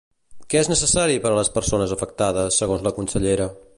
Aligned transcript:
Què 0.53 0.59
és 0.61 0.69
necessari 0.71 1.19
per 1.25 1.33
a 1.33 1.35
les 1.39 1.51
persones 1.57 1.93
afectades, 1.97 2.59
segons 2.63 2.87
la 2.89 2.95
consellera? 2.97 3.49